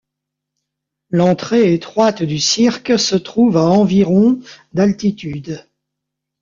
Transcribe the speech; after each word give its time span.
L'entrée 1.11 1.75
étroite 1.75 2.23
du 2.23 2.39
cirque 2.39 2.97
se 2.97 3.15
trouve 3.15 3.55
à 3.57 3.65
environ 3.65 4.39
d'altitude. 4.73 5.63